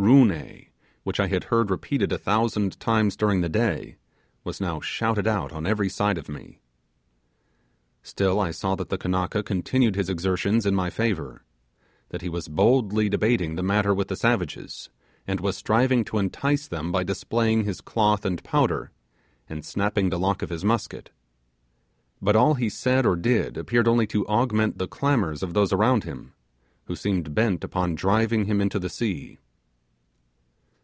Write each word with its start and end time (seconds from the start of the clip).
Roo 0.00 0.24
ne!' 0.24 0.68
which 1.02 1.18
I 1.18 1.26
had 1.26 1.44
heard 1.44 1.70
repeated 1.72 2.12
a 2.12 2.18
thousand 2.18 2.78
times 2.78 3.16
during 3.16 3.40
the 3.40 3.48
day, 3.48 3.96
was 4.44 4.60
now 4.60 4.80
shouted 4.80 5.26
out 5.26 5.52
on 5.52 5.66
every 5.66 5.88
side 5.88 6.16
of 6.16 6.28
me. 6.28 6.60
Still 8.04 8.38
I 8.38 8.52
saw 8.52 8.76
that 8.76 8.90
the 8.90 8.96
Kanaka 8.96 9.42
continued 9.42 9.96
his 9.96 10.08
exertions 10.08 10.64
in 10.64 10.72
my 10.74 10.88
favour 10.88 11.42
that 12.10 12.22
he 12.22 12.28
was 12.28 12.46
boldly 12.46 13.08
debating 13.08 13.56
the 13.56 13.62
matter 13.64 13.92
with 13.92 14.06
the 14.06 14.14
savages, 14.14 14.88
and 15.26 15.40
was 15.40 15.56
striving 15.56 16.04
to 16.04 16.18
entice 16.18 16.68
them 16.68 16.92
by 16.92 17.02
displaying 17.02 17.64
his 17.64 17.80
cloth 17.80 18.24
and 18.24 18.44
powder, 18.44 18.92
and 19.48 19.64
snapping 19.64 20.10
the 20.10 20.18
lock 20.18 20.42
of 20.42 20.50
his 20.50 20.64
musket. 20.64 21.10
But 22.22 22.36
all 22.36 22.54
he 22.54 22.68
said 22.68 23.04
or 23.04 23.16
did 23.16 23.56
appeared 23.58 23.88
only 23.88 24.06
to 24.06 24.24
augment 24.28 24.78
the 24.78 24.86
clamours 24.88 25.42
of 25.42 25.54
those 25.54 25.72
around 25.72 26.04
him, 26.04 26.34
who 26.84 26.94
seemed 26.94 27.34
bent 27.34 27.64
upon 27.64 27.96
driving 27.96 28.44
him 28.44 28.60
into 28.60 28.78
the 28.78 28.88
sea. 28.90 29.38